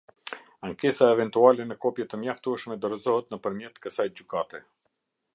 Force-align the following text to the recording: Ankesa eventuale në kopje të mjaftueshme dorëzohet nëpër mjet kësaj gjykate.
Ankesa 0.67 1.09
eventuale 1.15 1.67
në 1.71 1.77
kopje 1.83 2.05
të 2.13 2.19
mjaftueshme 2.21 2.77
dorëzohet 2.85 3.29
nëpër 3.35 3.57
mjet 3.59 3.77
kësaj 3.85 4.07
gjykate. 4.21 4.63